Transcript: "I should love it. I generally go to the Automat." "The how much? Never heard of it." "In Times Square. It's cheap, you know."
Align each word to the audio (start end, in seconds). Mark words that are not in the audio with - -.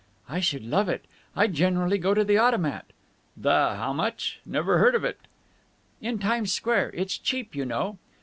"I 0.27 0.39
should 0.39 0.65
love 0.65 0.89
it. 0.89 1.05
I 1.35 1.45
generally 1.45 1.99
go 1.99 2.15
to 2.15 2.23
the 2.23 2.35
Automat." 2.39 2.85
"The 3.37 3.75
how 3.75 3.93
much? 3.93 4.39
Never 4.47 4.79
heard 4.79 4.95
of 4.95 5.03
it." 5.05 5.19
"In 6.01 6.17
Times 6.17 6.51
Square. 6.51 6.89
It's 6.95 7.19
cheap, 7.19 7.53
you 7.55 7.65
know." 7.65 7.99